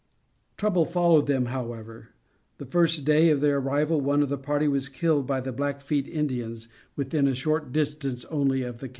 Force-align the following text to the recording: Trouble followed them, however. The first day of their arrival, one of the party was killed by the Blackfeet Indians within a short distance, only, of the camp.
Trouble 0.57 0.83
followed 0.85 1.27
them, 1.27 1.45
however. 1.45 2.09
The 2.57 2.65
first 2.65 3.05
day 3.05 3.29
of 3.29 3.39
their 3.39 3.57
arrival, 3.59 4.01
one 4.01 4.23
of 4.23 4.29
the 4.29 4.37
party 4.39 4.67
was 4.67 4.89
killed 4.89 5.27
by 5.27 5.41
the 5.41 5.51
Blackfeet 5.53 6.07
Indians 6.07 6.67
within 6.95 7.27
a 7.27 7.35
short 7.35 7.71
distance, 7.71 8.25
only, 8.25 8.63
of 8.63 8.79
the 8.79 8.87
camp. 8.87 8.89